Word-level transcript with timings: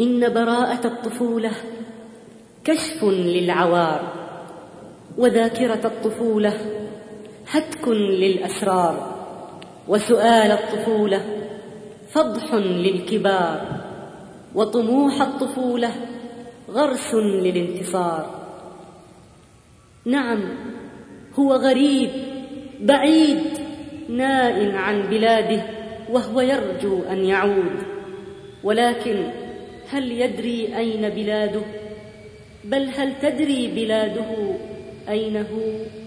إن 0.00 0.34
براءة 0.34 0.86
الطفولة 0.86 1.50
كشف 2.64 3.04
للعوار 3.04 4.12
وذاكرة 5.18 5.80
الطفولة 5.84 6.52
هتك 7.50 7.88
للأسرار 7.88 9.16
وسؤال 9.88 10.50
الطفولة 10.52 11.22
فضح 12.10 12.54
للكبار 12.54 13.66
وطموح 14.54 15.22
الطفولة 15.22 15.90
غرس 16.70 17.14
للانتصار. 17.14 18.30
نعم 20.04 20.40
هو 21.38 21.54
غريب 21.54 22.10
بعيد 22.80 23.42
نائم 24.08 24.76
عن 24.76 25.02
بلاده 25.02 25.62
وهو 26.10 26.40
يرجو 26.40 27.02
أن 27.02 27.24
يعود 27.24 27.82
ولكن 28.64 29.41
هل 29.92 30.12
يدري 30.12 30.78
أين 30.78 31.08
بلاده؟ 31.08 31.62
بل 32.64 32.88
هل 32.96 33.12
تدري 33.22 33.66
بلاده 33.66 34.54
أين 35.08 35.36
هو 35.36 36.01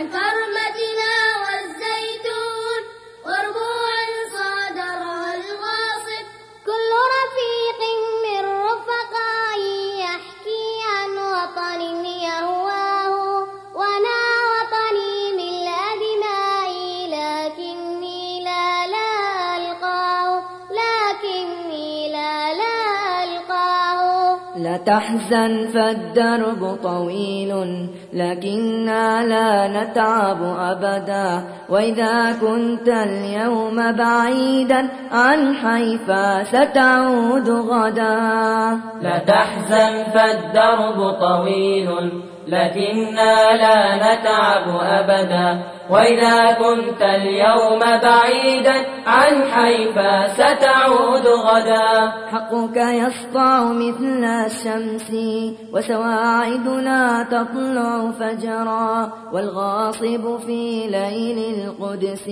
عن 0.00 0.08
تحزن 24.86 25.66
فالدرب 25.74 26.78
طويل 26.82 27.52
لكننا 28.12 29.22
لا 29.22 29.68
نتعب 29.68 30.42
أبدا. 30.42 31.44
وإذا 31.68 32.32
كنت 32.40 32.88
اليوم 32.88 33.92
بعيدا 33.92 34.88
عن 35.12 35.54
حيفا 35.54 36.44
ستعود 36.44 37.50
غدا. 37.50 38.18
لا 39.02 39.18
تحزن 39.18 40.04
فالدرب 40.14 41.12
طويل 41.20 41.90
لكننا 42.48 43.34
لا 43.56 43.96
نتعب 43.96 44.66
أبدا. 44.82 45.62
وإذا 45.90 46.52
كنت 46.52 47.02
اليوم 47.02 47.80
بعيدا 47.80 48.74
عن 49.06 49.42
حيفا 49.52 50.28
ستعود 50.28 51.26
غدا 51.26 52.12
حقك 52.32 52.76
يسطع 52.76 53.62
مثل 53.64 54.24
الشمس 54.24 55.10
وسواعدنا 55.72 57.22
تطلع 57.22 58.10
فجرا 58.10 59.12
والغاصب 59.32 60.38
في 60.46 60.86
ليل 60.86 61.38
القدس 61.38 62.30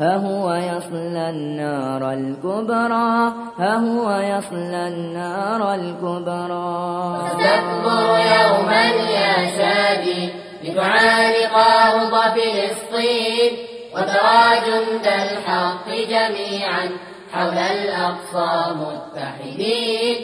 ها 0.00 0.16
هو 0.16 0.54
يصلى 0.54 1.30
النار 1.30 2.12
الكبرى 2.12 3.32
ها 3.58 3.76
هو 3.76 4.10
يصلى 4.10 4.88
النار 4.88 5.74
الكبرى 5.74 7.18
ستكبر 7.30 8.18
يوما 8.18 8.84
يا 9.10 9.46
شادي 9.58 10.37
لتعانق 10.68 11.56
أرض 11.56 12.14
فلسطين 12.34 13.52
وترى 13.94 14.60
جند 14.66 15.06
الحق 15.06 15.88
جميعا 15.88 16.90
حول 17.32 17.58
الأقصى 17.58 18.74
متحدين 18.74 20.16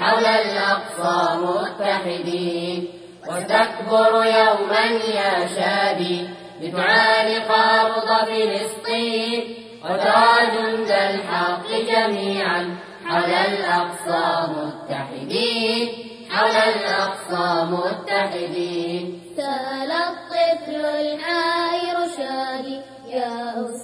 حول 0.00 0.26
الأقصى 0.26 1.36
متحدين. 1.36 2.88
وستكبر 3.28 4.24
يوما 4.24 4.84
يا 5.14 5.46
شادي 5.56 6.28
لتعانق 6.60 7.50
أرض 7.52 8.28
فلسطين 8.28 9.54
وترى 9.84 10.34
جند 10.56 10.90
الحق 10.90 11.68
جميعا 11.92 12.76
حول 13.06 13.32
الأقصى 13.32 14.48
متحدين 14.56 15.88
حول 16.30 16.56
الأقصى 16.56 17.66
متحدين. 17.70 19.21
سأل 19.36 19.92
الطفل 19.92 20.84
الحائر 20.84 22.08
شادي. 22.16 22.80
يا 23.08 23.64
أستاذي 23.64 23.81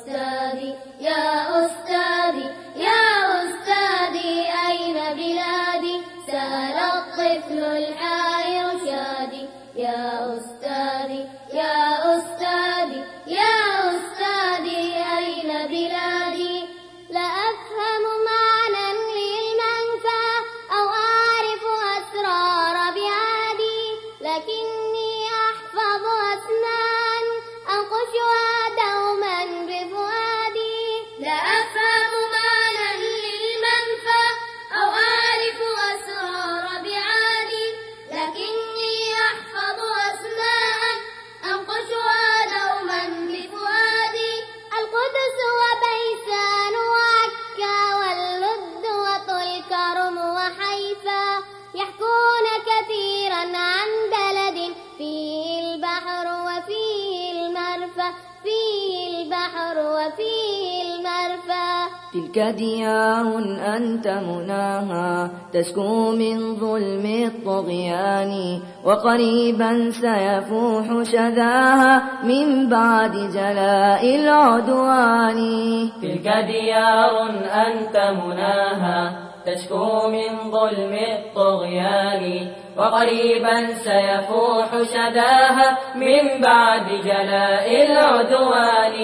البحر 59.69 59.79
وفيه 59.79 60.83
المرفى. 60.83 61.69
تلك 62.15 62.39
ديار 62.39 63.39
أنت 63.77 64.09
مناها 64.09 65.31
تسكو 65.53 66.11
من 66.11 66.57
ظلم 66.57 67.07
الطغيان 67.07 68.61
وقريبا 68.85 69.91
سيفوح 69.91 71.03
شذاها 71.03 72.03
من 72.25 72.69
بعد 72.69 73.13
جلاء 73.13 74.17
العدوان. 74.17 75.39
تلك 76.03 76.29
ديار 76.47 77.31
أنت 77.67 77.97
مناها 77.97 79.28
تشكو 79.49 80.09
من 80.09 80.51
ظلم 80.51 80.93
الطغيان 80.93 82.49
وقريبا 82.77 83.57
سيفوح 83.85 84.69
شداها 84.93 85.79
من 85.97 86.43
بعد 86.43 86.87
جلاء 87.05 87.67
العدوان. 87.87 88.97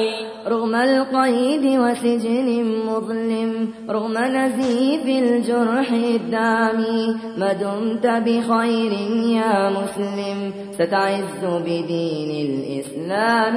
رغم 0.46 0.74
القيد 0.74 1.64
وسجن 1.80 2.48
مظلم 2.86 3.74
رغم 3.90 4.18
نزيف 4.18 5.04
الجرح 5.06 5.88
الدامي 5.90 7.16
ما 7.38 7.52
دمت 7.52 8.06
بخير 8.06 8.92
يا 9.38 9.70
مسلم. 9.70 10.52
ستعز 10.78 11.42
بدين 11.44 12.30
الإسلام 12.46 13.56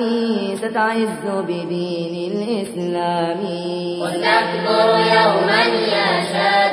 ستعز 0.56 1.24
بدين 1.48 2.16
الإسلام. 2.32 3.42
وستكبر 4.02 4.90
يوما 5.16 5.64
يا 5.94 6.08
أرض 6.18 6.67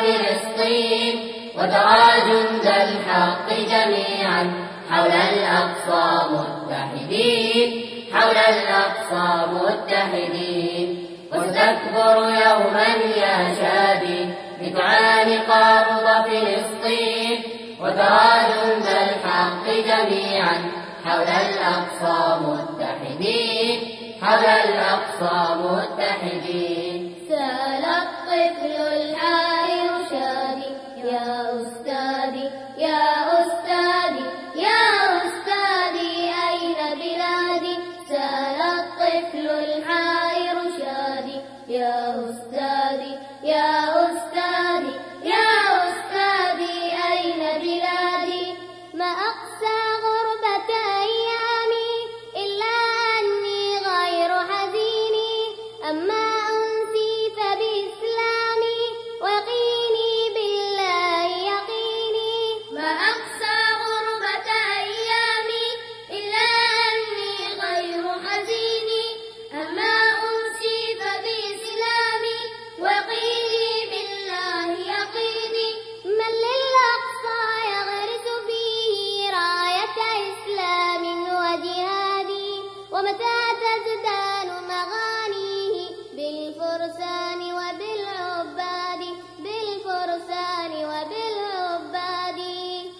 فلسطين 0.00 1.14
وترى 1.58 2.08
جند 2.28 2.66
الحق 2.66 3.48
جميعا. 3.72 4.42
حول 4.90 5.12
الأقصى 5.12 6.06
متحدين 6.32 7.68
حول 8.12 8.36
الأقصى 8.36 9.28
متحدين. 9.52 10.88
وستكبر 11.32 12.16
يوما 12.16 12.88
يا 13.16 13.36
شادي 13.60 14.20
بتعانق 14.60 15.48
أرض 15.50 16.06
فلسطين. 16.26 17.42
وترى 17.80 18.30
جند 18.50 18.86
الحق 19.06 19.64
جميعا. 19.90 20.56
حول 21.06 21.30
الأقصى 21.46 22.18
متحدين 22.46 23.78
حول 24.22 24.44
الأقصى 24.44 25.38
متحدين. 25.64 27.14
سال 27.28 27.84
الطفل 27.84 28.74
الحائر 28.92 29.37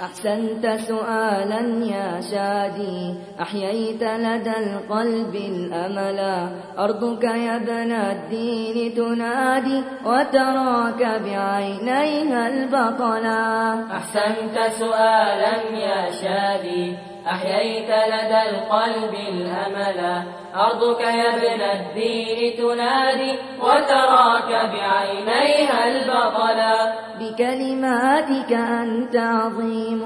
أحسنت 0.02 0.66
سؤالا 0.88 1.60
يا 1.84 2.20
شادي 2.20 3.14
أحييت 3.40 4.02
لدى 4.02 4.54
القلب 4.58 5.34
الأملا 5.34 6.48
أرضك 6.78 7.24
يا 7.24 7.56
ابن 7.56 7.92
الدين 7.92 8.94
تنادي 8.94 9.82
وتراك 10.06 11.00
بعينيها 11.24 12.48
البطلا 12.48 13.74
أحسنت 13.96 14.58
سؤالا 14.78 15.54
يا 15.72 16.10
شادي 16.22 16.96
أحييت 17.30 17.90
لدى 17.90 18.40
القلب 18.50 19.14
الأملا 19.28 20.22
أرضك 20.54 21.00
يا 21.00 21.34
ابن 21.36 21.60
الدين 21.60 22.56
تنادي 22.56 23.32
وتراك 23.60 24.50
بعينيها 24.72 25.86
البطلا 25.88 26.76
بكلماتك 27.20 28.52
أنت 28.52 29.16
عظيم 29.16 30.02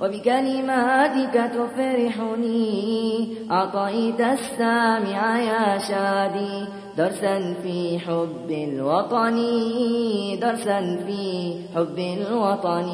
وبكلماتك 0.00 1.34
تفرحني. 1.54 3.28
أعطيت 3.50 4.20
السامع 4.20 5.38
يا 5.38 5.78
شادي 5.78 6.66
درسا 6.96 7.54
في 7.62 7.98
حب 8.06 8.50
الوطن 8.50 9.36
درسا 10.40 10.80
في 11.06 11.54
حب 11.74 11.98
الوطن. 11.98 12.88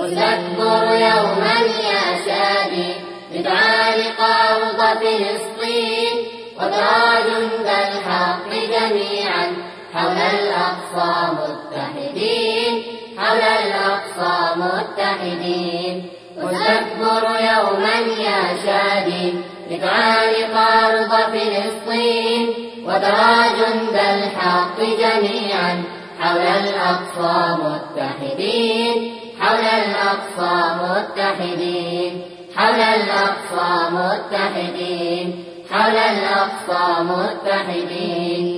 وتكبر 0.00 0.84
يوما 1.06 1.56
يا 1.88 2.02
شادي 2.26 2.88
بتعانق 3.32 4.20
أرض 4.20 4.80
فلسطين 5.00 6.14
وترى 6.56 7.08
جند 7.28 7.68
الحق 7.68 8.50
جميعا. 8.74 9.46
حول 9.94 10.18
الأقصى 10.36 11.12
متحدين 11.38 12.82
حول 13.18 13.42
الأقصى 13.64 14.36
متحدين. 14.60 15.96
وتكبر 16.42 17.24
يوما 17.50 17.96
يا 18.28 18.40
شادي 18.66 19.32
بتعانق 19.70 20.54
أرض 20.56 21.12
فلسطين 21.32 22.65
وترى 22.86 23.36
جند 23.58 23.96
الحق 23.96 24.78
جميعا 24.80 25.82
حول 26.20 26.38
الأقصى 26.38 27.56
متحدين 27.64 29.14
حول 29.40 29.64
الأقصى 29.64 30.54
متحدين 30.82 32.22
حول 32.56 32.80
الأقصى 32.80 33.90
متحدين 33.92 35.44
حول 35.70 35.96
الأقصى 35.96 37.02
متحدين. 37.02 38.55